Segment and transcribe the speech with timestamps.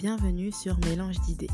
[0.00, 1.50] Bienvenue sur Mélange d'idées,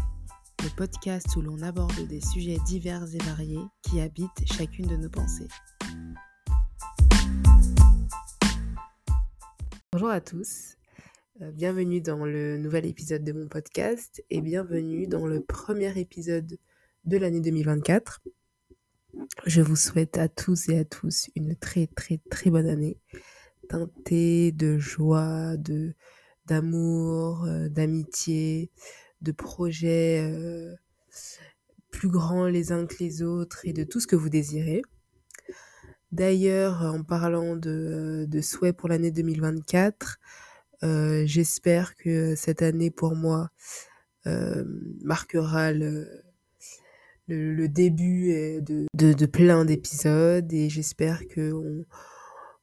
[0.62, 5.08] le podcast où l'on aborde des sujets divers et variés qui habitent chacune de nos
[5.08, 5.48] pensées.
[9.90, 10.76] Bonjour à tous,
[11.42, 16.56] euh, bienvenue dans le nouvel épisode de mon podcast et bienvenue dans le premier épisode
[17.04, 18.20] de l'année 2024.
[19.46, 23.00] Je vous souhaite à tous et à tous une très très très bonne année,
[23.68, 25.96] teintée de joie, de
[26.46, 28.70] d'amour, euh, d'amitié,
[29.22, 30.74] de projets euh,
[31.90, 34.82] plus grands les uns que les autres et de tout ce que vous désirez.
[36.12, 40.18] D'ailleurs, en parlant de, de souhaits pour l'année 2024,
[40.82, 43.50] euh, j'espère que cette année pour moi
[45.04, 46.08] marquera le,
[47.28, 51.84] début de, de, de plein d'épisodes et j'espère que on,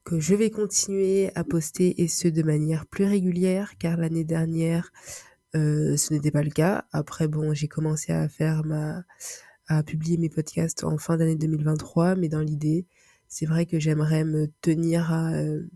[0.03, 4.91] que je vais continuer à poster et ce de manière plus régulière car l'année dernière
[5.55, 6.85] euh, ce n'était pas le cas.
[6.91, 9.03] Après bon j'ai commencé à faire ma
[9.67, 12.85] à publier mes podcasts en fin d'année 2023 mais dans l'idée
[13.29, 15.69] c'est vrai que j'aimerais me tenir à, euh,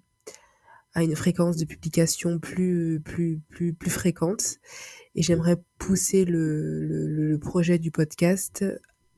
[0.93, 4.57] à une fréquence de publication plus plus plus plus fréquente
[5.15, 8.65] et j'aimerais pousser le, le projet du podcast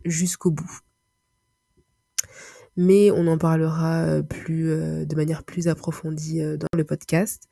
[0.05, 0.81] jusqu'au bout
[2.79, 7.49] mais on en parlera euh, plus euh, de manière plus approfondie euh, dans le podcast,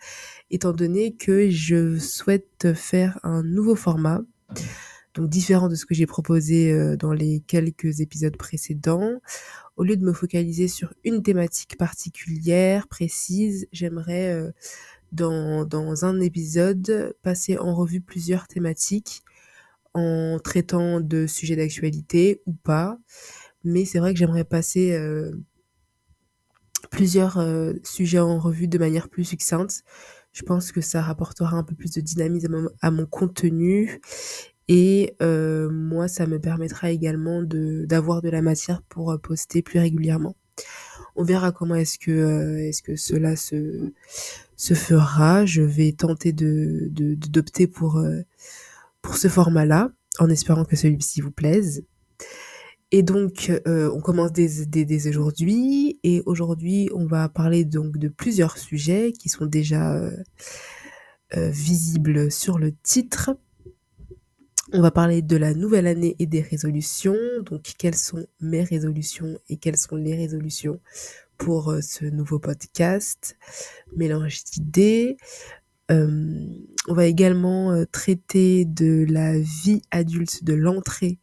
[0.51, 4.21] étant donné que je souhaite faire un nouveau format,
[5.15, 9.19] donc différent de ce que j'ai proposé dans les quelques épisodes précédents.
[9.75, 14.53] Au lieu de me focaliser sur une thématique particulière, précise, j'aimerais
[15.11, 19.23] dans, dans un épisode passer en revue plusieurs thématiques
[19.93, 22.99] en traitant de sujets d'actualité ou pas
[23.67, 25.31] mais c'est vrai que j'aimerais passer euh,
[26.89, 29.83] plusieurs euh, sujets en revue de manière plus succincte.
[30.31, 33.99] Je pense que ça rapportera un peu plus de dynamisme à mon, contenu
[34.67, 39.79] et euh, moi ça me permettra également de d'avoir de la matière pour poster plus
[39.79, 40.35] régulièrement.
[41.15, 43.91] On verra comment est-ce que est-ce que cela se
[44.55, 45.45] se fera.
[45.45, 48.01] Je vais tenter de d'opter pour
[49.01, 51.83] pour ce format-là en espérant que celui-ci vous plaise.
[52.91, 55.99] Et donc, euh, on commence dès, aujourd'hui.
[56.03, 60.11] Et aujourd'hui, on va parler donc de plusieurs sujets qui sont déjà euh,
[61.35, 63.37] euh, visibles sur le titre.
[64.71, 67.17] On va parler de la nouvelle année et des résolutions.
[67.45, 70.79] Donc, quelles sont mes résolutions et quelles sont les résolutions
[71.37, 73.37] pour ce nouveau podcast?
[73.95, 75.17] Mélange d'idées.
[75.89, 81.17] on va également traiter de la vie adulte, de l'entrée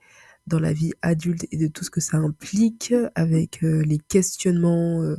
[0.46, 5.02] dans la vie adulte et de tout ce que ça implique avec euh, les questionnements
[5.02, 5.16] euh,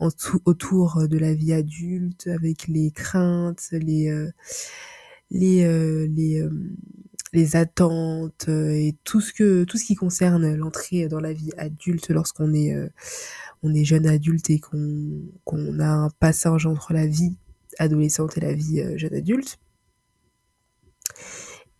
[0.00, 4.30] autour de la vie adulte, avec les craintes, les euh,
[5.30, 5.64] les
[6.08, 6.46] les
[7.32, 12.10] les attentes et tout ce que tout ce qui concerne l'entrée dans la vie adulte
[12.10, 12.76] lorsqu'on est
[13.62, 17.36] on est jeune adulte et qu'on qu'on a un passage entre la vie
[17.78, 19.58] adolescente et la vie jeune adulte.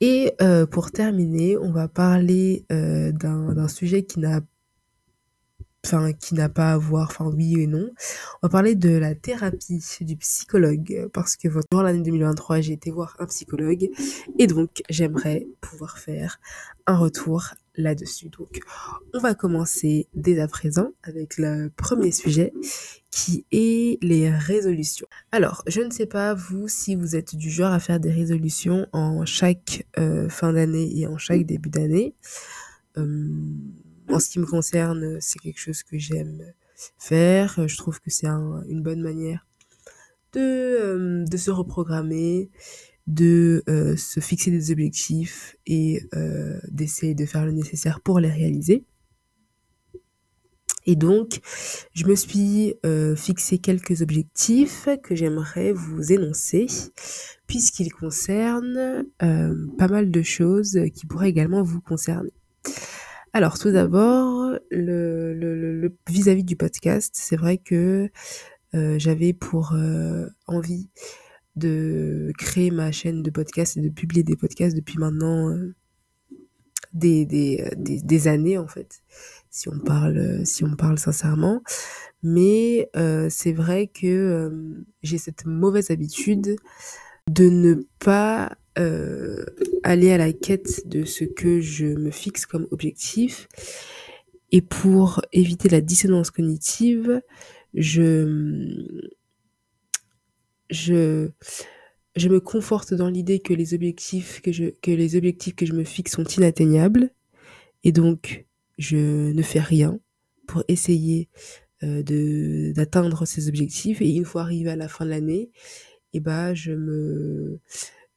[0.03, 4.41] Et euh, pour terminer, on va parler euh, d'un sujet qui n'a
[5.87, 7.89] enfin qui n'a pas à voir, enfin oui et non.
[8.43, 12.91] On va parler de la thérapie du psychologue parce que durant l'année 2023, j'ai été
[12.91, 13.91] voir un psychologue
[14.41, 16.41] et donc j'aimerais pouvoir faire
[16.89, 18.29] un retour là-dessus.
[18.29, 18.61] Donc,
[19.15, 22.53] on va commencer dès à présent avec le premier sujet
[23.11, 25.07] qui est les résolutions.
[25.33, 28.87] Alors, je ne sais pas vous si vous êtes du genre à faire des résolutions
[28.93, 32.15] en chaque euh, fin d'année et en chaque début d'année.
[32.97, 33.29] Euh,
[34.09, 36.53] en ce qui me concerne, c'est quelque chose que j'aime
[36.99, 37.67] faire.
[37.69, 39.47] Je trouve que c'est une bonne manière
[40.33, 42.51] de, euh, de se reprogrammer,
[43.07, 48.31] de euh, se fixer des objectifs et euh, d'essayer de faire le nécessaire pour les
[48.31, 48.85] réaliser.
[50.85, 51.41] Et donc,
[51.95, 56.67] je me suis euh, fixé quelques objectifs que j'aimerais vous énoncer,
[57.47, 62.33] puisqu'ils concernent pas mal de choses qui pourraient également vous concerner.
[63.33, 68.11] Alors, tout d'abord, le vis-à-vis -vis du podcast, c'est vrai que
[68.73, 69.77] j'avais pour
[70.49, 70.89] envie
[71.57, 75.75] de créer ma chaîne de podcast et de publier des podcasts depuis maintenant euh,
[76.93, 79.03] des, des, des, des, années en fait
[79.51, 81.63] si on parle si on parle sincèrement.
[82.23, 84.51] Mais euh, c'est vrai que euh,
[85.03, 86.57] j'ai cette mauvaise habitude
[87.31, 89.45] de ne pas euh,
[89.83, 93.49] aller à la quête de ce que je me fixe comme objectif.
[94.51, 97.21] Et pour éviter la dissonance cognitive
[97.75, 98.85] je
[100.73, 101.31] je
[102.15, 105.73] je me conforte dans l'idée que les objectifs que je que les objectifs que je
[105.73, 107.11] me fixe sont inatteignables
[107.85, 108.47] et donc
[108.79, 109.99] je ne fais rien
[110.47, 111.29] pour essayer
[111.83, 115.51] euh, d'atteindre ces objectifs et une fois arrivé à la fin de l'année
[116.15, 117.59] et eh bah je me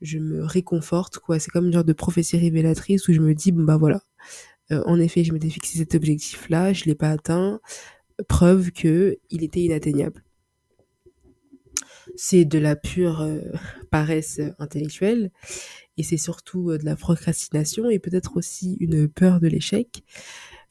[0.01, 1.39] je me réconforte quoi.
[1.39, 4.01] C'est comme une genre de prophétie révélatrice où je me dis bon bah voilà.
[4.71, 7.59] Euh, en effet je m'étais fixé cet objectif là je l'ai pas atteint.
[8.27, 10.23] Preuve que il était inatteignable
[12.15, 13.39] c'est de la pure euh,
[13.91, 15.31] paresse intellectuelle
[15.97, 20.03] et c'est surtout euh, de la procrastination et peut-être aussi une peur de l'échec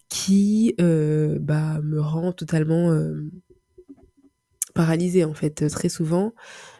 [0.08, 2.96] qui euh, bah, me rend totalement
[4.74, 6.34] paralysée en fait très souvent.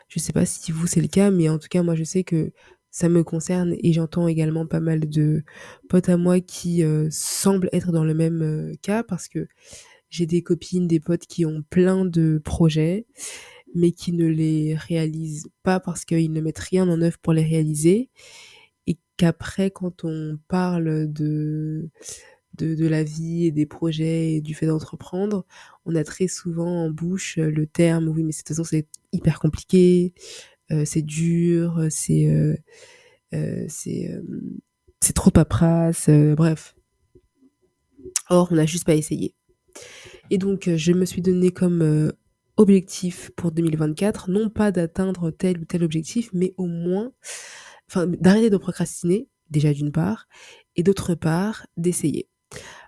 [0.08, 2.22] Je sais pas si vous c'est le cas, mais en tout cas moi je sais
[2.22, 2.52] que
[2.90, 5.42] ça me concerne et j'entends également pas mal de
[5.88, 9.48] potes à moi qui semblent être dans le même cas parce que
[10.10, 13.06] j'ai des copines, des potes qui ont plein de projets
[13.74, 17.44] mais qui ne les réalisent pas parce qu'ils ne mettent rien en œuvre pour les
[17.44, 18.10] réaliser.
[18.86, 21.90] Et qu'après, quand on parle de,
[22.58, 25.44] de, la vie et des projets et du fait d'entreprendre,
[25.84, 29.40] on a très souvent en bouche le terme oui, mais de toute façon, c'est hyper
[29.40, 30.14] compliqué,
[30.70, 32.56] euh, c'est dur, c'est euh,
[33.34, 34.22] euh, euh,
[35.14, 36.74] trop paperasse, bref.
[38.30, 39.34] Or, on n'a juste pas essayé.
[40.30, 42.12] Et donc, je me suis donné comme
[42.56, 47.12] objectif pour 2024, non pas d'atteindre tel ou tel objectif, mais au moins,
[47.88, 50.26] enfin, d'arrêter de procrastiner, déjà d'une part,
[50.76, 52.28] et d'autre part, d'essayer.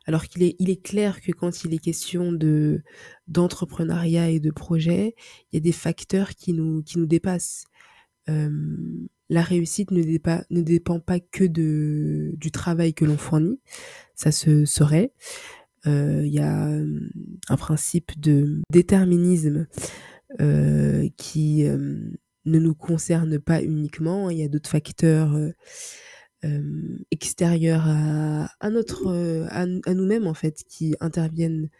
[0.06, 2.82] Alors qu'il est, il est clair que quand il est question de,
[3.26, 5.14] d'entrepreneuriat et de projet,
[5.50, 7.64] il y a des facteurs qui nous, qui nous dépassent.
[8.28, 8.50] Euh,
[9.28, 13.58] la réussite ne, dépa, ne dépend pas que de, du travail que l'on fournit,
[14.14, 15.12] ça se saurait,
[15.86, 17.00] il y a euh,
[17.48, 19.66] un principe de déterminisme
[20.40, 24.30] euh, qui ne nous concerne pas uniquement.
[24.30, 25.36] Il y a d'autres facteurs
[27.10, 29.08] extérieurs à, notre
[29.50, 31.70] à, nous-mêmes en fait qui interviennent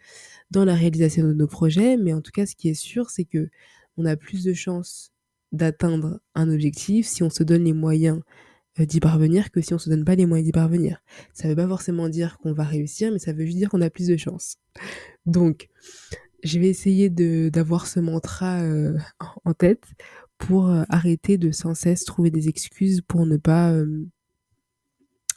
[0.51, 3.23] dans la réalisation de nos projets mais en tout cas ce qui est sûr c'est
[3.23, 3.49] que
[3.95, 5.13] on a plus de chances
[5.53, 8.46] d'atteindre un objectif si on se donne les moyens euh,
[8.85, 11.01] d'y parvenir que si on se donne pas les moyens d'y parvenir.
[11.33, 13.89] Ça veut pas forcément dire qu'on va réussir, mais ça veut juste dire qu'on a
[13.89, 14.57] plus de chance.
[15.25, 15.69] Donc,
[16.43, 18.97] je vais essayer d'avoir ce mantra euh,
[19.45, 19.83] en tête
[20.37, 23.73] pour euh, arrêter de sans cesse trouver des excuses pour ne pas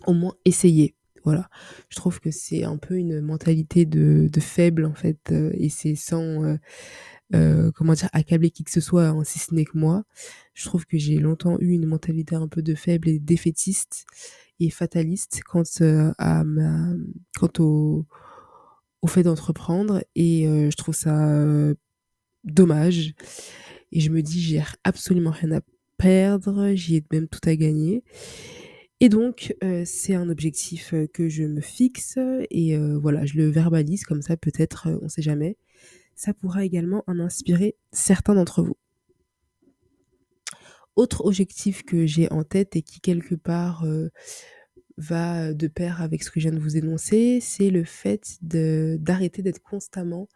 [0.07, 0.95] au moins essayer.
[1.25, 1.49] Voilà.
[1.89, 6.57] Je trouve que c'est un peu une mentalité de faible en fait et c'est sans
[7.33, 10.05] euh, comment dire, accabler qui que ce soit, hein, si ce n'est que moi.
[10.55, 14.05] Je trouve que j'ai longtemps eu une mentalité un peu de faible et défaitiste
[14.59, 16.13] et fataliste quant euh,
[17.61, 21.73] au, fait d'entreprendre et euh, je trouve ça
[22.45, 23.15] dommage
[23.93, 25.61] et je me dis j'ai absolument rien à
[25.99, 28.03] perdre, j'y ai même tout à gagner.
[29.03, 29.55] Et donc,
[29.87, 32.19] c'est un objectif que je me fixe
[32.51, 35.57] et voilà, je le verbalise comme ça, peut-être, on sait jamais
[36.21, 38.77] ça pourra également en inspirer certains d'entre vous.
[40.95, 44.11] Autre objectif que j'ai en tête et qui quelque part euh,
[44.99, 49.41] va de pair avec ce que je viens de vous énoncer, c'est le fait d'arrêter
[49.41, 50.29] d'être constamment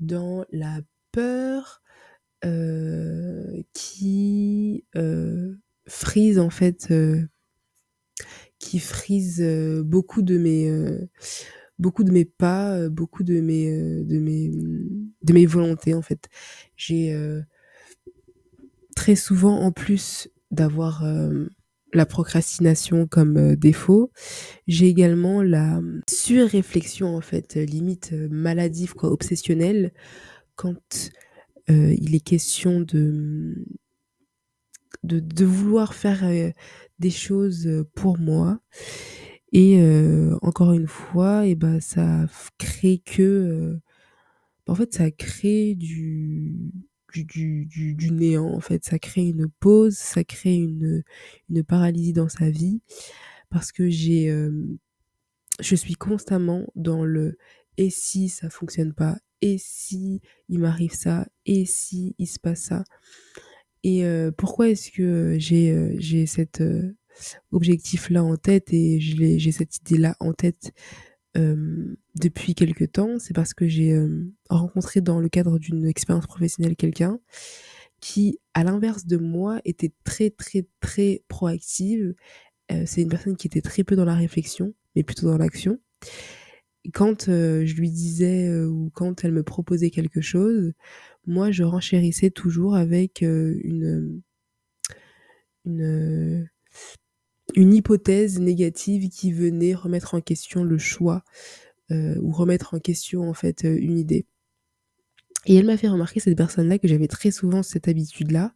[0.00, 0.80] dans la
[1.12, 1.82] peur
[2.44, 5.54] euh, qui euh,
[5.86, 6.92] frise en fait,
[8.58, 9.40] qui frise
[9.84, 10.68] beaucoup de mes
[11.82, 16.28] beaucoup de mes pas, euh, beaucoup de mes, euh, de mes, volontés, en fait.
[16.76, 17.42] J'ai euh,
[18.94, 21.04] très souvent, en plus d'avoir
[21.94, 24.12] la procrastination comme défaut,
[24.66, 29.92] j'ai également la surréflexion, en fait, limite maladive, quoi, obsessionnelle,
[30.56, 31.10] quand
[31.68, 33.64] il est question de
[35.40, 36.22] vouloir faire
[36.98, 38.60] des choses pour moi
[39.52, 42.26] et euh, encore une fois, et ben ça
[42.58, 43.80] crée que, euh,
[44.66, 46.72] en fait, ça crée du,
[47.14, 48.46] du, du, néant.
[48.54, 51.02] En fait, ça crée une pause, ça crée une,
[51.50, 52.80] une paralysie dans sa vie,
[53.50, 54.50] parce que j'ai, euh,
[55.60, 57.36] je suis constamment dans le
[57.78, 62.62] et si ça fonctionne pas, et si il m'arrive ça, et si il se passe
[62.62, 62.84] ça?
[63.84, 64.04] Et
[64.38, 66.26] pourquoi est-ce que j'ai j'ai
[67.14, 70.72] cette objectif-là en tête et j'ai cette idée-là en tête
[71.36, 76.26] euh, depuis quelque temps, c'est parce que j'ai euh, rencontré dans le cadre d'une expérience
[76.26, 77.18] professionnelle quelqu'un
[78.00, 82.14] qui, à l'inverse de moi, était très très très proactive.
[82.70, 85.78] Euh, c'est une personne qui était très peu dans la réflexion, mais plutôt dans l'action.
[86.92, 90.72] Quand je lui disais ou quand elle me proposait quelque chose,
[91.26, 94.20] moi je renchérissais toujours avec une
[95.64, 96.48] une,
[97.54, 101.24] une hypothèse négative qui venait remettre en question le choix
[101.90, 104.24] ou remettre en question en fait une idée.
[105.44, 108.54] Et elle m'a fait remarquer cette personne-là que j'avais très souvent cette habitude-là.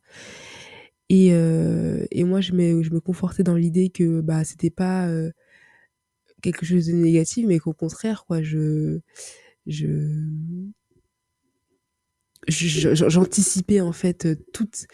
[1.10, 5.06] Et, et moi, je me, je me confortais dans l'idée que bah c'était pas
[6.42, 9.00] quelque chose de négatif, mais qu'au contraire, quoi, je,
[9.66, 9.86] je,
[12.48, 14.86] j'anticipais en fait toutes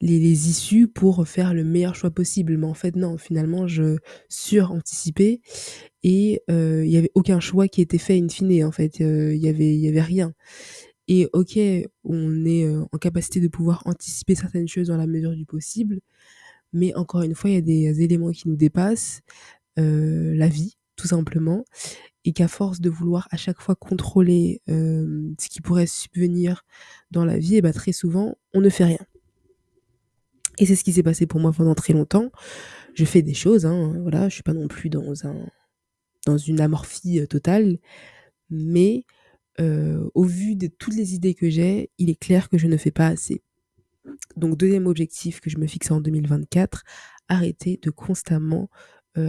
[0.00, 2.56] les, issues pour faire le meilleur choix possible.
[2.56, 3.96] Mais en fait, non, finalement, je
[4.28, 5.40] suranticipais
[6.02, 8.64] et il y avait aucun choix qui était fait in fine.
[8.64, 10.32] En fait, il y avait, il y avait rien.
[11.08, 11.58] Et ok,
[12.04, 16.00] on est en capacité de pouvoir anticiper certaines choses dans la mesure du possible,
[16.72, 19.20] mais encore une fois, il y a des éléments qui nous dépassent,
[19.76, 21.64] la vie, tout simplement,
[22.24, 26.64] et qu'à force de vouloir à chaque fois contrôler ce qui pourrait subvenir
[27.10, 29.06] dans la vie, et bah très souvent, on ne fait rien.
[30.58, 32.30] Et c'est ce qui s'est passé pour moi pendant très longtemps.
[32.94, 35.46] Je fais des choses, hein, voilà, je suis pas non plus dans un
[36.26, 37.78] dans une amorphie totale,
[38.50, 39.04] mais
[39.58, 42.90] au vu de toutes les idées que j'ai, il est clair que je ne fais
[42.90, 43.42] pas assez.
[44.36, 46.84] Donc deuxième objectif que je me fixe en 2024,
[47.28, 48.70] arrêter de constamment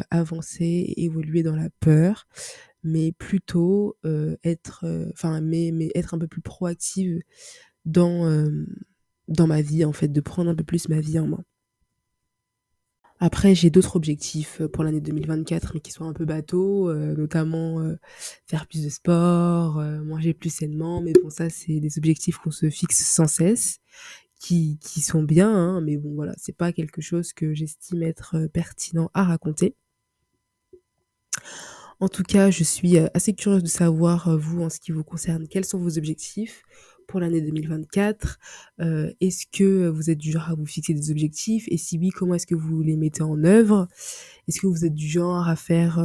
[0.10, 2.28] avancer et évoluer dans la peur,
[2.84, 7.22] mais plutôt mais, mais être un peu plus proactive
[7.86, 8.50] dans,
[9.28, 11.44] dans ma vie, en fait, de prendre un peu plus ma vie en main.
[13.24, 17.80] Après, j'ai d'autres objectifs pour l'année 2024, mais qui sont un peu bateaux, notamment
[18.48, 21.02] faire plus de sport, manger plus sainement.
[21.02, 23.78] Mais bon, ça, c'est des objectifs qu'on se fixe sans cesse
[24.42, 28.38] qui, qui sont bien, hein, mais bon voilà, c'est pas quelque chose que j'estime être
[28.38, 29.76] euh, pertinent à raconter.
[32.00, 34.92] En tout cas, je suis euh, assez curieuse de savoir, euh, vous, en ce qui
[34.92, 36.64] vous concerne, quels sont vos objectifs
[37.08, 38.40] pour l'année 2024.
[39.20, 41.66] est-ce que vous êtes du genre à vous fixer des objectifs?
[41.68, 43.90] Et si oui, comment est-ce que vous les mettez en œuvre?
[44.48, 46.02] Est-ce que vous êtes du genre à faire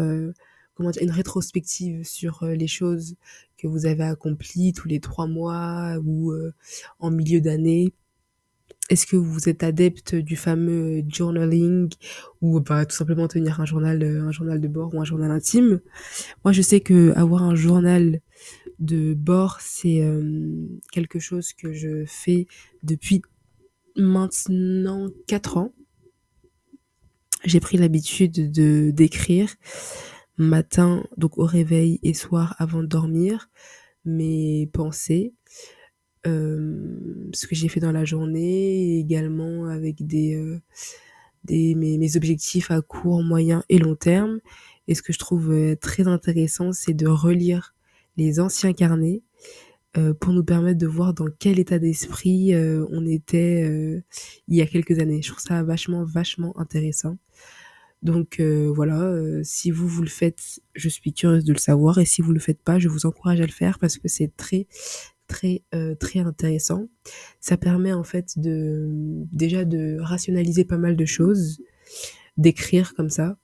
[0.75, 3.15] comment dire, une rétrospective sur les choses
[3.57, 6.35] que vous avez accomplies tous les trois mois ou
[6.99, 7.93] en milieu d'année?
[8.89, 11.93] Est-ce que vous êtes adepte du fameux journaling
[12.41, 15.81] ou bah, tout simplement tenir un journal, un journal de bord ou un journal intime?
[16.45, 18.21] Moi, je sais que avoir un journal
[18.79, 22.47] de bord, c'est euh, quelque chose que je fais
[22.83, 23.23] depuis
[23.97, 25.73] maintenant 4 ans.
[27.45, 29.55] J'ai pris l'habitude de d'écrire
[30.39, 33.49] matin, donc au réveil et soir avant de dormir,
[34.05, 35.35] mes pensées,
[36.27, 40.41] ce que j'ai fait dans la journée, également avec des,
[41.45, 44.41] des mes, objectifs à court, moyen et long terme.
[44.89, 47.75] Et ce que je trouve très intéressant, c'est de relire
[48.17, 49.23] les anciens carnets
[50.21, 52.55] pour nous permettre de voir dans quel état d'esprit
[52.91, 54.03] on était
[54.49, 55.23] il y a quelques années.
[55.23, 57.19] Je trouve ça vachement, vachement intéressant.
[58.03, 62.23] Donc voilà, si vous vous le faites, je suis curieuse de le savoir et si
[62.23, 64.67] vous le faites pas, je vous encourage à le faire parce que c'est très
[65.27, 66.89] très euh, très intéressant.
[67.41, 68.89] Ça permet en fait de
[69.33, 71.61] déjà de rationaliser pas mal de choses,
[72.37, 73.39] d'écrire comme ça.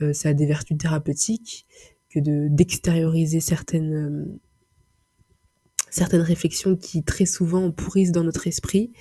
[0.00, 1.66] Euh, ça a des vertus thérapeutiques
[2.10, 4.40] que de d'extérioriser certaines euh,
[5.90, 8.92] certaines réflexions qui très souvent pourrissent dans notre esprit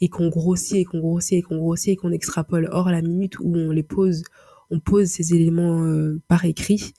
[0.00, 2.68] et qu'on grossit et qu'on grossit et qu'on grossit et qu'on extrapole.
[2.70, 4.24] Or, à la minute où on les pose,
[4.70, 5.88] on pose ces éléments
[6.28, 6.92] par écrit,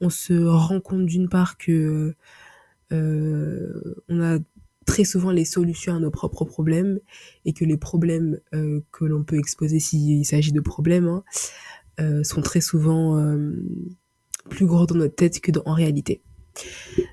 [0.00, 2.16] on se rend compte d'une part que
[2.90, 4.38] on a
[4.88, 6.98] très souvent les solutions à nos propres problèmes
[7.44, 11.22] et que les problèmes euh, que l'on peut exposer s'il s'agit de problèmes hein,
[12.00, 13.22] euh, sont très souvent
[14.48, 16.22] plus gros dans notre tête que dans, en réalité.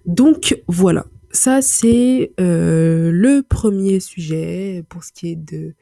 [0.05, 5.75] Donc voilà, ça c'est le premier sujet pour ce qui est de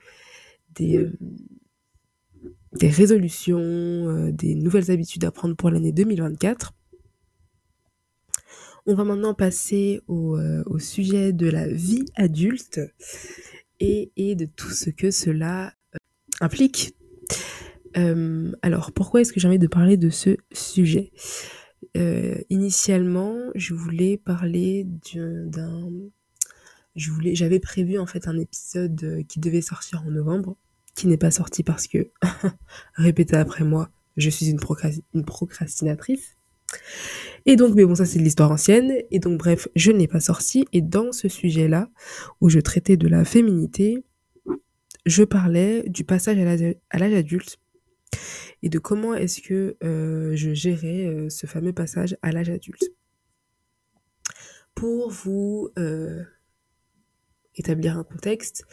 [2.80, 6.74] des résolutions, des nouvelles habitudes à prendre pour l'année 2024.
[8.86, 12.82] On va maintenant passer au, euh, au sujet de la vie adulte
[13.80, 15.98] et, de tout ce que cela euh,
[16.42, 16.94] implique.
[17.96, 21.12] Euh, alors, pourquoi est-ce que j'ai envie de parler de ce sujet?
[22.50, 25.90] Initialement, je voulais parler d'un...
[26.96, 30.58] J'avais prévu en fait un épisode qui devait sortir en novembre,
[30.96, 32.10] qui n'est pas sorti parce que,
[32.96, 34.60] répétez après moi, je suis une
[35.26, 36.36] procrastinatrice.
[37.46, 38.94] Et donc, mais bon, ça c'est de l'histoire ancienne.
[39.12, 40.66] Et donc, bref, je n'ai pas sorti.
[40.72, 41.90] Et dans ce sujet-là,
[42.42, 44.04] où je traitais de la féminité,
[45.06, 46.38] je parlais du passage
[46.90, 47.60] à l'âge adulte
[48.62, 52.92] et de comment est-ce que euh, je gérais euh, ce fameux passage à l'âge adulte.
[54.74, 56.24] Pour vous euh,
[57.56, 58.66] établir un contexte,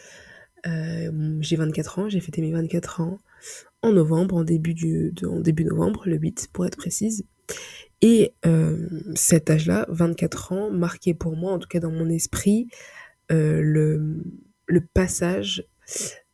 [0.64, 3.18] j'ai 24 ans, j'ai fêté mes 24 ans
[3.82, 7.24] en novembre, en début, du, en début novembre, le 8 pour être précise.
[8.02, 12.68] Et euh, cet âge-là, 24 ans, marquait pour moi, en tout cas dans mon esprit,
[13.30, 14.22] euh, le,
[14.94, 15.64] passage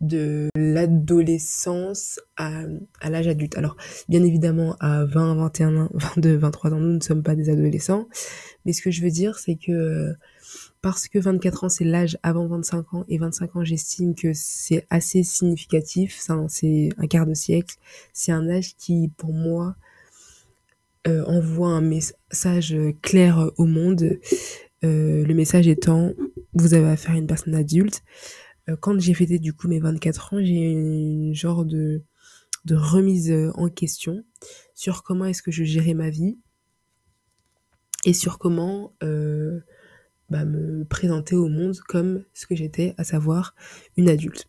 [0.00, 2.62] de l'adolescence à,
[3.00, 3.56] à l'âge adulte.
[3.56, 3.76] Alors,
[4.08, 8.06] bien évidemment, à 20, 21 22, 23 ans, nous ne sommes pas des adolescents.
[8.64, 10.14] Mais ce que je veux dire, c'est que
[10.82, 14.86] parce que 24 ans, c'est l'âge avant 25 ans, et 25 ans, j'estime que c'est
[14.90, 17.76] assez significatif, c'est un quart de siècle.
[18.12, 19.74] C'est un âge qui, pour moi,
[21.06, 24.18] euh, envoie un message clair au monde.
[24.84, 26.12] Euh, le message étant,
[26.54, 28.02] vous avez affaire à une personne adulte.
[28.68, 32.02] Euh, quand j'ai fêté du coup mes 24 ans, j'ai une genre de,
[32.68, 34.24] remise en question
[34.74, 36.36] sur comment est-ce que je gérais ma vie
[38.04, 43.54] et sur comment bah, me présenter au monde comme ce que j'étais, à savoir
[43.96, 44.48] une adulte.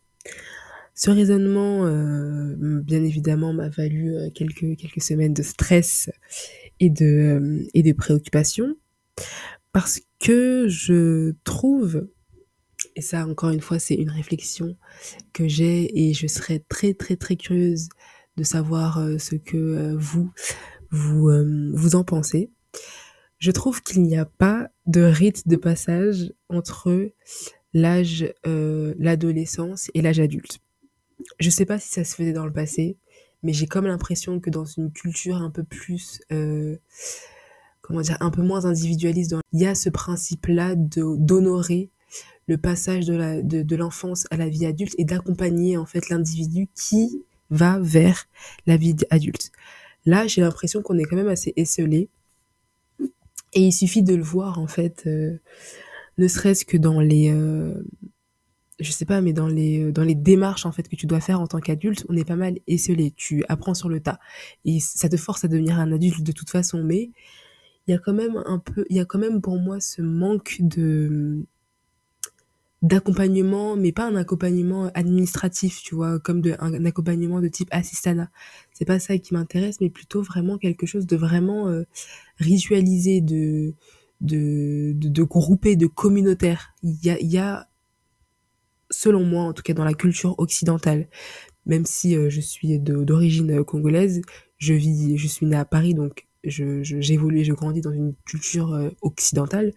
[0.98, 6.10] Ce raisonnement, euh, bien évidemment, m'a valu euh, quelques, quelques semaines de stress
[6.80, 8.74] et de, euh, et de préoccupations
[9.72, 12.08] parce que je trouve,
[12.96, 14.76] et ça encore une fois c'est une réflexion
[15.32, 17.88] que j'ai et je serais très très très curieuse
[18.36, 20.32] de savoir ce que vous,
[20.90, 21.30] vous,
[21.74, 22.50] vous en pensez.
[23.38, 27.12] Je trouve qu'il n'y a pas de rite de passage entre
[27.72, 30.58] l'âge, euh, l'adolescence et l'âge adulte.
[31.38, 32.96] Je sais pas si ça se faisait dans le passé,
[33.42, 36.76] mais j'ai comme l'impression que dans une culture un peu plus, euh,
[37.80, 41.90] comment dire, un peu moins individualiste, il y a ce principe-là d'honorer
[42.46, 46.08] le passage de la de, de l'enfance à la vie adulte et d'accompagner en fait
[46.08, 48.26] l'individu qui va vers
[48.66, 49.52] la vie adulte.
[50.06, 52.08] Là, j'ai l'impression qu'on est quand même assez esselé
[53.52, 55.38] et il suffit de le voir, en fait, euh,
[56.18, 57.82] ne serait-ce que dans les, euh,
[58.80, 61.20] je sais pas, mais dans les, euh, dans les démarches, en fait, que tu dois
[61.20, 63.12] faire en tant qu'adulte, on est pas mal esselé.
[63.16, 64.20] Tu apprends sur le tas.
[64.64, 66.84] Et ça te force à devenir un adulte de toute façon.
[66.84, 67.10] Mais
[67.86, 70.02] il y a quand même un peu, il y a quand même pour moi ce
[70.02, 71.44] manque de,
[72.82, 78.30] d'accompagnement, mais pas un accompagnement administratif, tu vois, comme de, un, accompagnement de type assistana.
[78.72, 81.84] C'est pas ça qui m'intéresse, mais plutôt vraiment quelque chose de vraiment euh,
[82.38, 83.74] ritualisé, de,
[84.20, 86.74] de, de, groupé, de communautaire.
[86.82, 87.67] Il y a,
[88.90, 91.08] selon moi, en tout cas dans la culture occidentale,
[91.66, 94.22] même si euh, je suis d'origine congolaise,
[94.58, 98.14] je vis, je suis née à Paris, donc je, j'évolue et je grandis dans une
[98.24, 99.72] culture euh, occidentale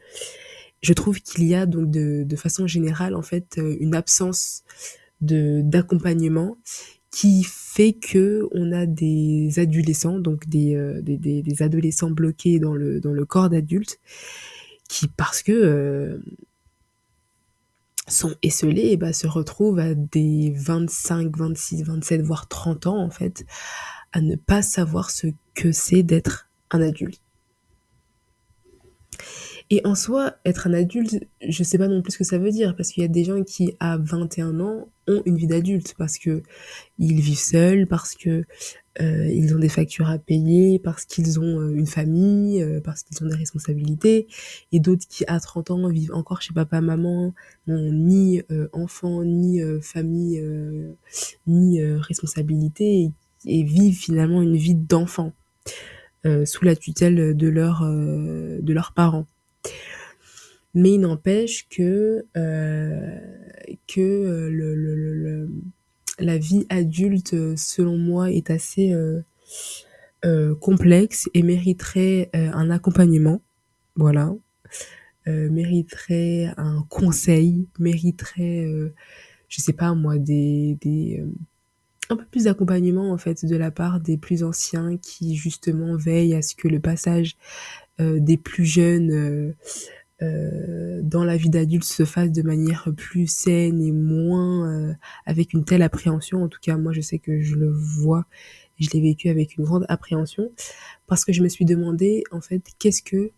[0.81, 4.63] je trouve qu'il y a donc de, de, façon générale en fait euh, une absence
[5.21, 6.57] de d'accompagnement
[7.11, 12.99] qui fait que on a des adolescents donc des, euh, des, adolescents bloqués dans le
[12.99, 13.99] dans le corps d'adulte
[14.89, 16.17] qui parce que euh,
[18.11, 23.09] sont esselés et bah, se retrouvent à des 25, 26, 27 voire 30 ans en
[23.09, 23.45] fait
[24.13, 27.21] à ne pas savoir ce que c'est d'être un adulte
[29.71, 32.51] et en soi, être un adulte, je sais pas non plus ce que ça veut
[32.51, 35.95] dire, parce qu'il y a des gens qui, à 21 ans, ont une vie d'adulte,
[35.97, 36.43] parce que
[36.99, 38.43] ils vivent seuls, parce que
[38.99, 43.03] euh, ils ont des factures à payer, parce qu'ils ont euh, une famille, euh, parce
[43.03, 44.27] qu'ils ont des responsabilités,
[44.73, 47.33] et d'autres qui, à 30 ans, vivent encore chez papa, maman,
[47.67, 50.91] n'ont ni euh, enfant, ni euh, famille, euh,
[51.47, 53.11] ni responsabilité, et,
[53.45, 55.31] et, vivent finalement une vie d'enfant.
[56.45, 59.25] sous la tutelle de, leur, de leurs parents.
[60.73, 63.19] Mais il n'empêche que, euh,
[63.87, 65.49] que euh, le, le, le,
[66.19, 69.21] la vie adulte, selon moi, est assez euh,
[70.25, 73.41] euh, complexe et mériterait euh, un accompagnement.
[73.95, 74.33] Voilà.
[75.27, 78.65] Mériterait un conseil, mériterait,
[79.49, 81.23] je sais pas moi, des, des
[82.11, 86.35] un peu plus d'accompagnement en fait de la part des plus anciens qui justement veillent
[86.35, 87.37] à ce que le passage
[87.99, 89.53] euh, des plus jeunes euh,
[90.21, 95.81] dans la vie d'adulte se fasse de manière plus saine et moins avec une telle
[95.81, 96.43] appréhension.
[96.43, 98.25] En tout cas, moi, je sais que je le vois,
[98.79, 100.51] je l'ai vécu avec une grande appréhension.
[101.07, 103.31] Parce que je me suis demandé en fait qu'est-ce que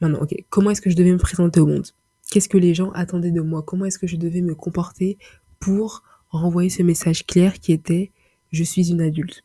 [0.00, 1.86] maintenant, ok, comment est-ce que je devais me présenter au monde?
[2.30, 3.62] Qu'est-ce que les gens attendaient de moi?
[3.62, 5.18] Comment est-ce que je devais me comporter
[5.58, 8.12] pour renvoyer ce message clair qui était
[8.52, 9.42] je suis une adulte?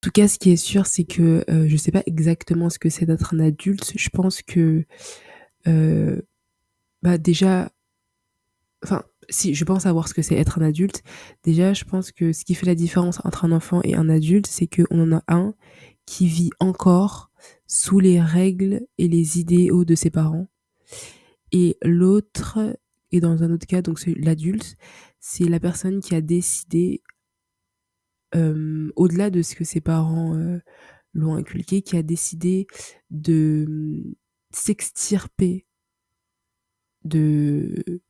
[0.00, 2.88] Tout cas, ce qui est sûr, c'est que euh, je sais pas exactement ce que
[2.90, 3.92] c'est d'être un adulte.
[3.96, 4.84] Je pense que,
[5.66, 6.22] euh,
[7.02, 7.70] bah déjà,
[8.84, 11.02] enfin, si je pense savoir ce que c'est être un adulte,
[11.44, 14.46] déjà, je pense que ce qui fait la différence entre un enfant et un adulte,
[14.46, 15.54] c'est qu'on en a un
[16.06, 17.30] qui vit encore
[17.66, 20.48] sous les règles et les idéaux de ses parents,
[21.52, 22.58] et l'autre
[23.10, 24.76] Et dans un autre cas, donc l'adulte,
[25.20, 27.02] c'est la personne qui a décidé,
[28.34, 30.36] au-delà de ce que ses parents
[31.14, 32.66] l'ont inculqué, qui a décidé
[33.10, 34.14] de mmh,
[34.52, 35.66] s'extirper
[37.04, 38.02] de,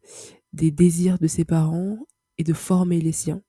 [0.52, 1.98] des désirs de ses parents
[2.38, 3.42] et de former les siens.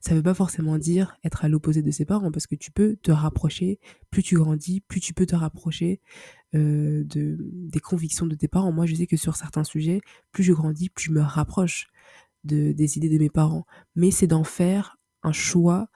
[0.00, 2.70] Ça ne veut pas forcément dire être à l'opposé de ses parents, parce que tu
[2.70, 3.78] peux te rapprocher,
[4.10, 6.00] plus tu grandis, plus tu peux te rapprocher
[6.52, 7.04] de,
[7.38, 8.72] des convictions de tes parents.
[8.72, 10.00] Moi, je sais que sur certains sujets,
[10.32, 11.88] plus je grandis, plus je me rapproche
[12.44, 13.66] de, des idées de mes parents.
[13.96, 15.88] Mais c'est d'en faire un choix,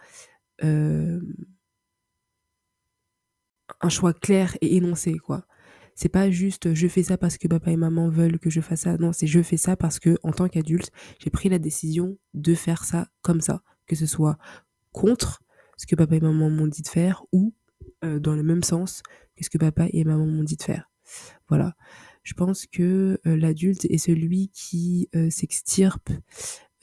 [0.64, 1.20] euh,
[3.80, 5.46] un choix clair et énoncé, quoi.
[5.94, 8.82] C'est pas juste je fais ça parce que papa et maman veulent que je fasse
[8.82, 8.96] ça.
[8.98, 12.54] Non, c'est je fais ça parce que en tant qu'adulte, j'ai pris la décision de
[12.54, 14.38] faire ça comme ça, que ce soit
[14.92, 15.42] contre
[15.76, 17.52] ce que papa et maman m'ont dit de faire ou
[18.04, 19.02] euh, dans le même sens
[19.36, 20.90] que ce que papa et maman m'ont dit de faire.
[21.48, 21.74] Voilà.
[22.22, 26.10] Je pense que euh, l'adulte est celui qui s'extirpe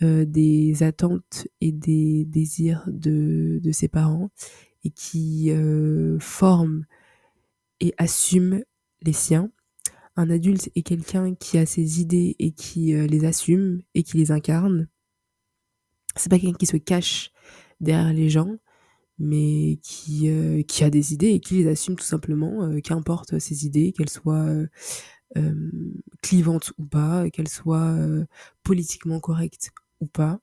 [0.02, 4.30] des attentes et des désirs de, de ses parents
[4.84, 5.52] et qui
[6.20, 6.86] forme
[7.80, 8.64] et assume
[9.02, 9.52] les siens.
[10.18, 14.18] Un adulte est quelqu'un qui a ses idées et qui euh, les assume et qui
[14.18, 14.88] les incarne.
[16.16, 17.32] C'est pas quelqu'un qui se cache
[17.82, 18.56] derrière les gens,
[19.20, 23.40] mais qui, euh, qui a des idées et qui les assume tout simplement, euh, qu'importe
[23.40, 24.54] ses idées, qu'elles soient
[26.22, 27.98] clivantes ou pas, qu'elles soient
[28.64, 29.72] politiquement correctes
[30.06, 30.40] pas.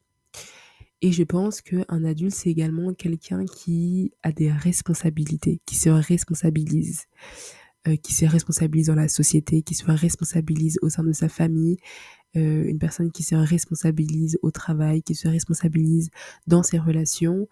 [1.00, 7.06] Et je pense qu'un adulte, c'est également quelqu'un qui a des responsabilités, qui se responsabilise.
[7.88, 11.78] Euh, qui se responsabilise dans la société, qui se responsabilise au sein de sa famille,
[12.36, 16.10] euh, une personne qui se responsabilise au travail, qui se responsabilise
[16.46, 17.48] dans ses relations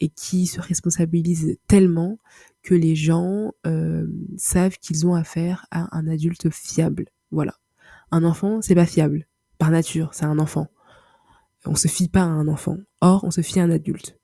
[0.00, 2.18] et qui se responsabilise tellement
[2.62, 4.06] que les gens euh,
[4.38, 7.04] savent qu'ils ont affaire à un adulte fiable.
[7.30, 7.58] Voilà.
[8.10, 9.26] Un enfant, c'est pas fiable.
[9.58, 10.68] Par nature, c'est un enfant.
[11.66, 12.78] On se fie pas à un enfant.
[13.00, 14.18] Or, on se fie à un adulte.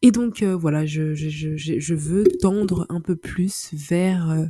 [0.00, 4.46] Et donc euh, voilà, je, veux tendre un peu plus vers, euh,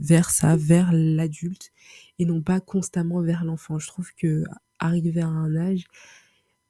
[0.00, 1.70] vers ça, vers l'adulte,
[2.18, 3.78] et non pas constamment vers l'enfant.
[3.78, 4.42] Je trouve que
[4.80, 5.84] arriver à un âge,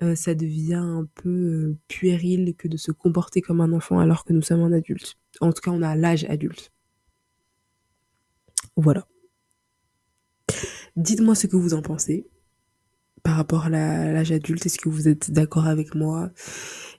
[0.03, 4.33] euh, ça devient un peu puéril que de se comporter comme un enfant alors que
[4.35, 5.16] nous sommes un adulte.
[5.40, 6.70] En tout cas, on a l'âge adulte.
[8.77, 9.07] Voilà.
[10.96, 12.29] Dites-moi ce que vous en pensez
[13.29, 14.64] par rapport à l'âge adulte.
[14.64, 16.31] Est-ce que vous êtes d'accord avec moi?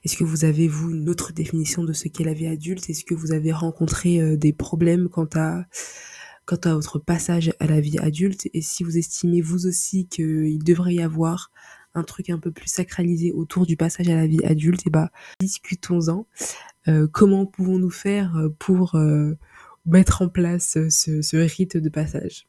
[0.04, 2.88] Est-ce que vous avez, vous, une autre définition de ce qu'est la vie adulte?
[2.88, 5.64] Est-ce que vous avez rencontré euh, des problèmes quant à,
[6.44, 8.48] quant à votre passage à la vie adulte?
[8.54, 11.50] Et si vous estimez, vous aussi, qu'il devrait y avoir
[11.94, 14.90] un truc un peu plus sacralisé autour du passage à la vie adulte, et eh
[14.90, 16.28] bah, ben, discutons-en.
[16.86, 18.96] Euh, comment pouvons-nous faire euh, pour
[19.84, 22.46] mettre en place ce, ce, rite de passage?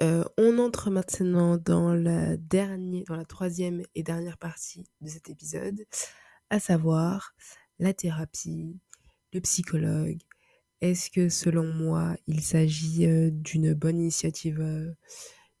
[0.00, 5.84] On entre maintenant dans la dernière, dans la troisième et dernière partie de cet épisode,
[6.50, 7.34] à savoir
[7.78, 8.78] la thérapie,
[9.32, 10.18] le psychologue.
[10.80, 14.94] Est-ce que selon moi, il s'agit d'une bonne initiative,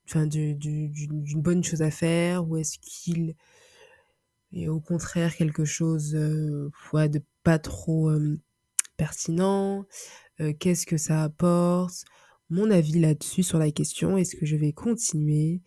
[0.06, 0.92] enfin d'une
[1.36, 3.34] bonne chose à faire, ou est-ce qu'il
[4.52, 6.70] est au contraire quelque chose de
[7.42, 8.10] pas trop
[8.98, 9.86] pertinent?
[10.58, 12.04] Qu'est-ce que ça apporte?
[12.48, 15.60] Mon avis là-dessus sur la question, est-ce que je vais continuer?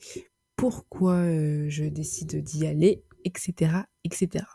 [0.56, 1.24] Pourquoi
[1.68, 3.04] je décide d'y aller?
[3.26, 3.72] Etc.
[4.06, 4.46] etc.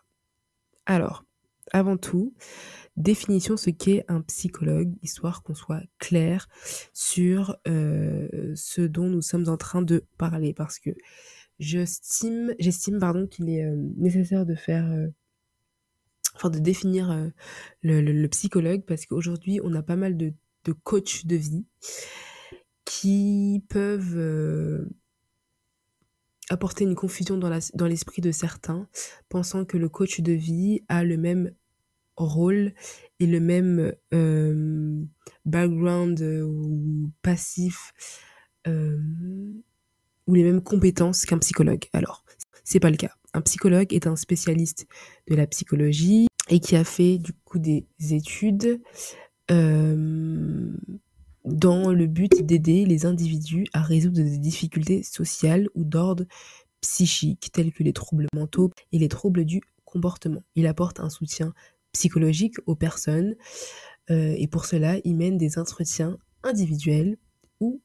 [0.87, 1.25] Alors,
[1.73, 2.35] avant tout,
[2.97, 6.49] définition ce qu'est un psychologue, histoire qu'on soit clair
[6.93, 10.91] sur euh, ce dont nous sommes en train de parler, parce que
[11.59, 12.55] j'estime,
[13.01, 15.09] pardon qu'il est euh, nécessaire de faire, euh,
[16.35, 17.31] enfin de définir
[17.83, 20.33] le, psychologue, parce qu'aujourd'hui on a pas mal de,
[20.65, 21.65] de coachs de vie
[22.85, 24.87] qui peuvent
[26.51, 28.89] apporter une confusion dans, l'esprit de certains,
[29.29, 31.53] pensant que le coach de vie a le même
[32.17, 32.75] rôle
[33.19, 35.03] et le même euh,
[35.45, 37.93] background euh, ou passif
[38.67, 38.99] euh,
[40.27, 41.85] ou les mêmes compétences qu'un psychologue.
[41.93, 42.25] Alors,
[42.63, 43.13] c'est pas le cas.
[43.33, 44.87] Un psychologue est un spécialiste
[45.29, 48.81] de la psychologie et qui a fait du coup des études
[51.45, 56.25] dans le but d'aider les individus à résoudre des difficultés sociales ou d'ordre
[56.81, 60.43] psychique tels que les troubles mentaux et les troubles du comportement.
[60.55, 61.55] Il apporte un soutien
[61.93, 63.35] psychologique aux personnes
[64.11, 67.17] euh, et pour cela, il mène des entretiens individuels
[67.61, 67.81] ou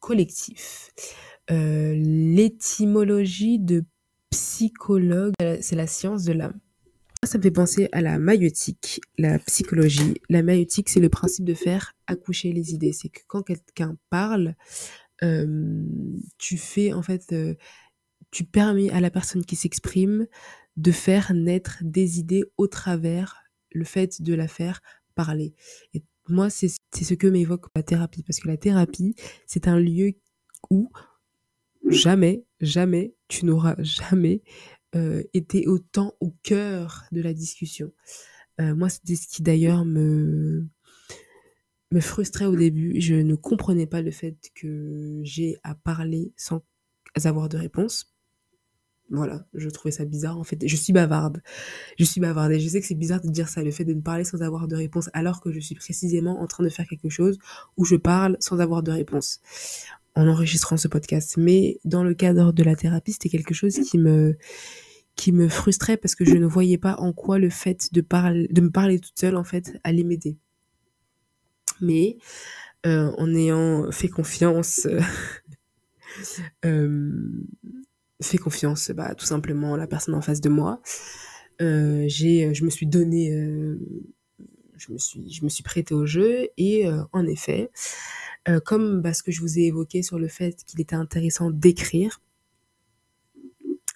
[0.00, 0.90] collectifs.
[1.50, 3.84] Euh, l'étymologie de
[4.30, 6.58] psychologue, c'est la science de l'âme.
[7.26, 10.20] Ça me fait penser à la maïotique, la psychologie.
[10.28, 12.92] La maïotique, c'est le principe de faire accoucher les idées.
[12.92, 14.54] C'est que quand quelqu'un parle,
[15.22, 15.84] euh,
[16.38, 17.54] tu fais en fait, euh,
[18.30, 20.26] tu permets à la personne qui s'exprime
[20.76, 24.82] de faire naître des idées au travers le fait de la faire
[25.14, 25.54] parler.
[25.94, 29.14] Et moi, c'est ce que m'évoque la thérapie, parce que la thérapie,
[29.46, 30.12] c'est un lieu
[30.70, 30.90] où
[31.88, 34.42] jamais, jamais, tu n'auras jamais
[34.94, 37.92] euh, été autant au cœur de la discussion.
[38.60, 40.66] Euh, moi, c'était ce qui d'ailleurs me,
[41.90, 43.00] me frustrait au début.
[43.00, 46.62] Je ne comprenais pas le fait que j'ai à parler sans
[47.24, 48.14] avoir de réponse.
[49.10, 50.66] Voilà, je trouvais ça bizarre en fait.
[50.66, 51.42] Je suis bavarde.
[51.98, 53.92] Je suis bavarde et je sais que c'est bizarre de dire ça, le fait de
[53.92, 56.86] ne parler sans avoir de réponse alors que je suis précisément en train de faire
[56.86, 57.38] quelque chose
[57.76, 59.40] où je parle sans avoir de réponse
[60.16, 61.36] en enregistrant ce podcast.
[61.36, 64.36] Mais dans le cadre de la thérapie, c'était quelque chose qui me
[65.16, 68.48] qui me frustrait parce que je ne voyais pas en quoi le fait de, parler,
[68.48, 70.36] de me parler toute seule en fait allait m'aider.
[71.80, 72.18] Mais
[72.86, 74.86] euh, en ayant fait confiance
[76.64, 77.10] euh,
[78.22, 80.80] fait confiance bah, tout simplement à la personne en face de moi.
[81.60, 83.78] Euh, je me suis donné, euh,
[84.76, 87.70] je, me suis, je me suis prêtée au jeu et euh, en effet,
[88.48, 91.50] euh, comme bah, ce que je vous ai évoqué sur le fait qu'il était intéressant
[91.50, 92.20] d'écrire,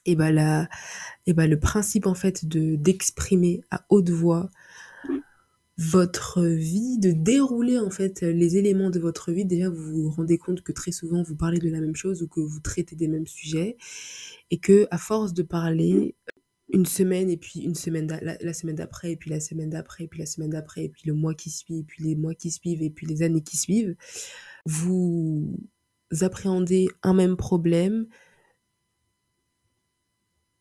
[0.09, 0.69] et bah, la,
[1.27, 4.51] et bah le principe en fait de d'exprimer à haute voix
[5.77, 9.45] votre vie, de dérouler en fait les éléments de votre vie.
[9.45, 12.27] Déjà, vous vous rendez compte que très souvent vous parlez de la même chose ou
[12.27, 13.77] que vous traitez des mêmes sujets
[14.51, 16.17] et que à force de parler
[16.71, 20.05] une semaine et puis une semaine la, la, semaine d'après et puis la semaine d'après
[20.05, 22.35] et puis la semaine d'après et puis le mois qui suit et puis les mois
[22.35, 23.95] qui suivent et puis les années qui suivent,
[24.65, 25.55] vous
[26.23, 28.07] appréhendez un même problème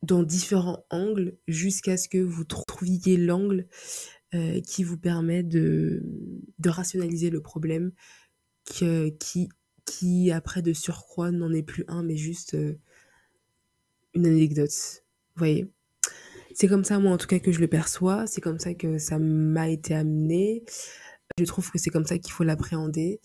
[0.04, 3.68] dans différents angles jusqu'à ce que vous trouviez l'angle
[4.36, 6.04] euh, qui vous permet de,
[6.66, 7.92] rationaliser le problème
[8.66, 9.50] que, qui,
[9.86, 12.78] qui, après de surcroît, n'en est plus un, mais juste euh,
[14.14, 15.04] une anecdote.
[15.36, 15.72] Vous voyez?
[16.54, 18.28] C'est comme ça, moi, en tout cas, que je le perçois.
[18.28, 20.64] C'est comme ça que ça m'a été amené.
[21.38, 23.22] Je trouve que c'est comme ça qu'il faut l'appréhender.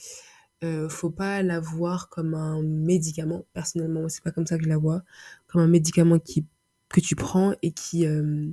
[0.65, 3.47] Euh, faut pas la voir comme un médicament.
[3.55, 5.03] Personnellement, c'est pas comme ça que je la vois.
[5.47, 6.47] Comme un médicament qui,
[6.93, 8.47] que tu prends et qui, euh,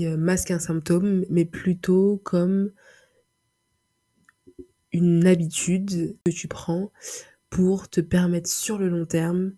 [0.00, 2.70] euh, masque un symptôme, mais plutôt comme
[4.92, 6.92] une habitude que tu prends
[7.50, 9.52] pour te permettre sur le long terme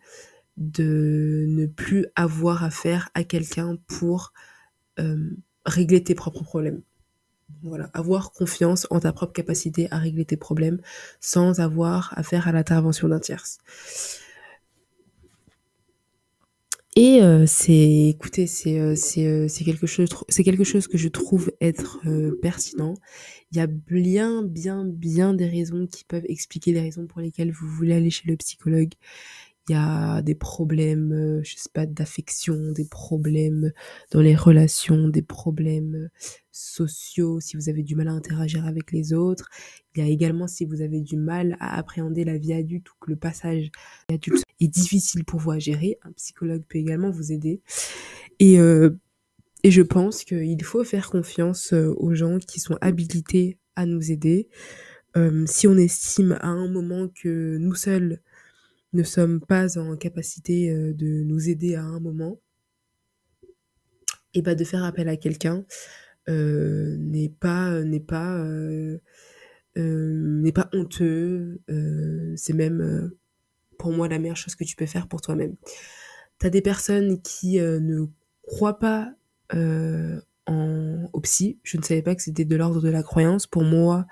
[0.56, 4.32] de ne plus avoir affaire à quelqu'un pour
[4.98, 5.30] euh,
[5.64, 6.82] régler tes propres problèmes.
[7.62, 10.80] Voilà, avoir confiance en ta propre capacité à régler tes problèmes
[11.20, 13.58] sans avoir affaire à l'intervention d'un tierce.
[16.96, 20.98] Et euh, c'est, écoutez, c'est euh, c'est euh, c'est quelque chose, c'est quelque chose que
[20.98, 22.94] je trouve être euh, pertinent.
[23.52, 27.52] Il y a bien, bien, bien des raisons qui peuvent expliquer les raisons pour lesquelles
[27.52, 28.92] vous voulez aller chez le psychologue
[29.68, 33.72] il y a des problèmes, euh, je sais pas, d'affection, des problèmes
[34.12, 36.10] dans les relations, des problèmes
[36.52, 39.48] sociaux, si vous avez du mal à interagir avec les autres.
[39.94, 42.94] Il y a également si vous avez du mal à appréhender la vie adulte ou
[43.00, 43.70] que le passage
[44.10, 47.60] adulte difficile pour vous à gérer, un psychologue peut également vous aider.
[48.38, 48.90] Et, euh,
[49.64, 54.48] je pense qu'il faut faire confiance euh, aux gens qui sont habilités à nous aider.
[55.16, 58.20] Euh, si on estime à un moment que nous seuls
[58.92, 62.40] ne sommes pas en capacité de nous aider à un moment,
[64.34, 65.64] et bah de faire appel à quelqu'un
[66.28, 68.44] n'est pas n'est pas
[69.76, 71.60] n'est pas honteux.
[72.36, 73.12] c'est même
[73.80, 75.56] pour moi la meilleure chose que tu peux faire pour toi-même.
[76.38, 78.04] T'as des personnes qui euh, ne
[78.42, 79.10] croient pas
[79.54, 81.58] euh, en, au psy.
[81.62, 83.46] Je ne savais pas que c'était de l'ordre de la croyance.
[83.46, 84.06] Pour moi,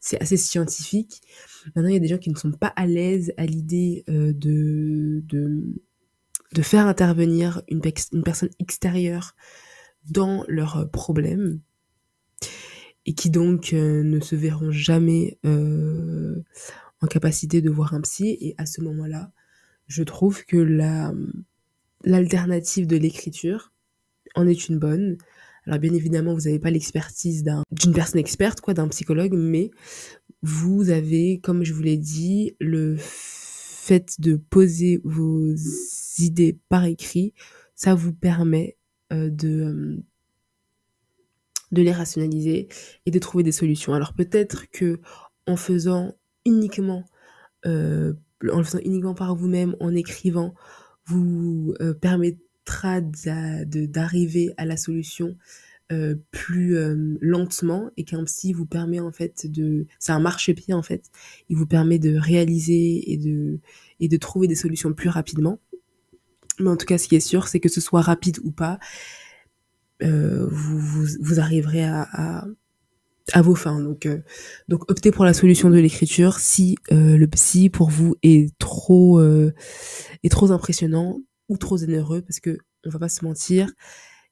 [0.00, 1.20] c'est assez scientifique.
[1.76, 4.32] Maintenant, il y a des gens qui ne sont pas à l'aise à l'idée euh,
[4.32, 5.64] de, de,
[6.54, 9.36] de faire intervenir une, personne extérieure
[10.08, 11.60] dans leurs problèmes
[13.04, 15.38] et qui donc ne se verront jamais
[17.02, 18.36] en capacité de voir un psy.
[18.40, 19.32] Et à ce moment-là,
[19.86, 21.12] je trouve que la
[22.04, 23.72] l'alternative de l'écriture
[24.34, 25.18] en est une bonne.
[25.66, 29.70] Alors bien évidemment, vous n'avez pas l'expertise d'une personne experte, quoi, d'un psychologue, mais
[30.42, 35.54] vous avez, comme je vous l'ai dit, le fait de poser vos
[36.18, 37.34] idées par écrit,
[37.74, 38.76] ça vous permet
[39.12, 40.02] euh, de,
[41.72, 42.68] de les rationaliser
[43.04, 43.92] et de trouver des solutions.
[43.92, 45.00] Alors peut-être que
[45.46, 47.04] en faisant uniquement,
[47.66, 48.14] euh,
[48.50, 50.54] en le faisant uniquement par vous-même, en écrivant,
[51.06, 55.36] vous euh, permettra d'arriver à la solution
[55.92, 60.72] euh, plus euh, lentement et qu'un psy vous permet en fait de c'est un marchepied
[60.72, 61.10] en fait.
[61.48, 63.58] Il vous permet de réaliser et de
[63.98, 65.58] et de trouver des solutions plus rapidement.
[66.60, 68.78] Mais en tout cas, ce qui est sûr, c'est que ce soit rapide ou pas,
[70.02, 72.46] euh, vous, vous, vous, arriverez à, à,
[73.32, 73.80] à vos fins.
[73.80, 74.20] Donc, euh,
[74.68, 79.20] donc optez pour la solution de l'écriture si euh, le psy pour vous est trop,
[79.20, 79.52] euh,
[80.22, 83.70] est trop impressionnant ou trop généreux, parce que on va pas se mentir,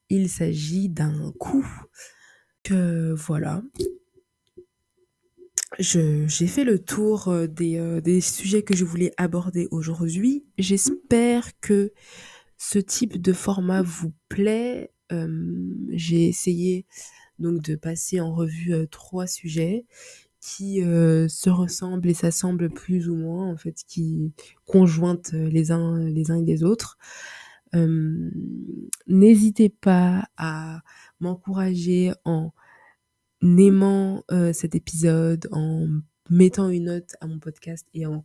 [0.09, 1.67] il s'agit d'un coup.
[2.65, 3.63] Que voilà.
[5.79, 10.45] j'ai fait le tour des, des sujets que je voulais aborder aujourd'hui.
[10.59, 11.93] J'espère que
[12.59, 14.91] ce type de format vous plaît.
[15.91, 16.85] j'ai essayé
[17.39, 19.85] donc de passer en revue trois sujets
[20.41, 24.33] qui se ressemblent et s'assemblent plus ou moins en fait qui
[24.67, 26.97] conjointent les uns les uns et les autres.
[29.07, 30.83] N'hésitez pas à
[31.21, 32.53] m'encourager en
[33.43, 35.89] aimant cet épisode en
[36.31, 38.25] mettant une note à mon podcast et en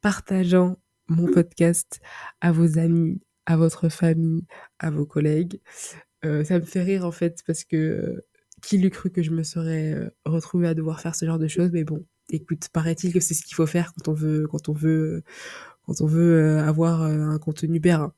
[0.00, 2.00] partageant mon podcast
[2.40, 4.46] à vos amis à votre famille
[4.78, 5.60] à vos collègues.
[6.22, 8.24] Ça me fait rire en fait parce que
[8.62, 11.48] qui l'eût cru que je me serais euh, retrouvée à devoir faire ce genre de
[11.48, 14.68] choses mais bon écoute paraît-il que c'est ce qu'il faut faire quand on veut quand
[14.68, 15.22] on veut
[15.86, 18.14] quand on veut euh, avoir euh, un contenu périn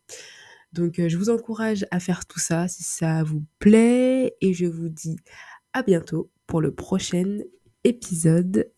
[0.72, 4.88] donc je vous encourage à faire tout ça si ça vous plaît et je vous
[4.88, 5.16] dis
[5.72, 7.38] à bientôt pour le prochain
[7.84, 8.70] épisode